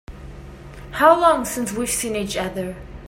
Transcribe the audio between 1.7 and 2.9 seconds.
we've seen each other?